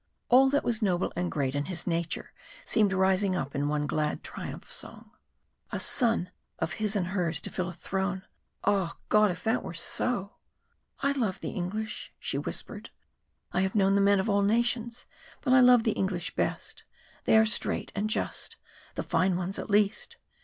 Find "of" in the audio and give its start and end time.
6.57-6.71, 14.19-14.27